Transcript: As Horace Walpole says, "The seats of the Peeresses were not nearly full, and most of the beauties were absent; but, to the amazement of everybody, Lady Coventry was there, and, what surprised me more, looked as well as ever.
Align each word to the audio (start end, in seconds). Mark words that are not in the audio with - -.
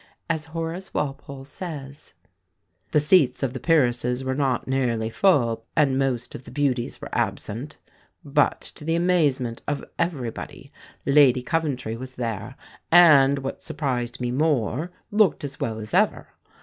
As 0.31 0.45
Horace 0.45 0.95
Walpole 0.95 1.45
says, 1.45 2.15
"The 2.91 2.99
seats 2.99 3.43
of 3.43 3.53
the 3.53 3.59
Peeresses 3.59 4.23
were 4.23 4.33
not 4.33 4.67
nearly 4.67 5.11
full, 5.11 5.63
and 5.75 5.95
most 5.99 6.33
of 6.33 6.43
the 6.45 6.49
beauties 6.49 6.99
were 6.99 7.15
absent; 7.15 7.77
but, 8.25 8.59
to 8.61 8.83
the 8.83 8.95
amazement 8.95 9.61
of 9.67 9.85
everybody, 9.99 10.71
Lady 11.05 11.43
Coventry 11.43 11.95
was 11.95 12.15
there, 12.15 12.55
and, 12.91 13.37
what 13.37 13.61
surprised 13.61 14.19
me 14.19 14.31
more, 14.31 14.89
looked 15.11 15.43
as 15.43 15.59
well 15.59 15.77
as 15.77 15.93
ever. 15.93 16.29